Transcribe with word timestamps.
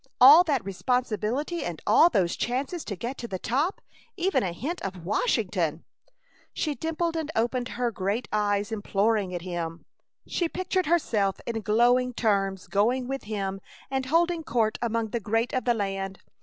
All 0.19 0.43
that 0.45 0.65
responsibility 0.65 1.63
and 1.63 1.79
all 1.85 2.09
those 2.09 2.35
chances 2.35 2.83
to 2.85 2.95
get 2.95 3.19
to 3.19 3.27
the 3.27 3.37
top! 3.37 3.81
Even 4.17 4.41
a 4.41 4.51
hint 4.51 4.81
of 4.81 5.05
Washington!" 5.05 5.83
She 6.53 6.73
dimpled 6.73 7.15
and 7.15 7.29
opened 7.35 7.67
her 7.77 7.91
great 7.91 8.27
eyes 8.33 8.71
imploringly 8.71 9.35
at 9.35 9.43
him. 9.43 9.85
She 10.25 10.49
pictured 10.49 10.87
herself 10.87 11.39
in 11.45 11.61
glowing 11.61 12.13
terms 12.15 12.65
going 12.65 13.07
with 13.07 13.25
him 13.25 13.61
and 13.91 14.07
holding 14.07 14.43
court 14.43 14.79
among 14.81 15.09
the 15.09 15.19
great 15.19 15.53
of 15.53 15.65
the 15.65 15.75
land! 15.75 16.17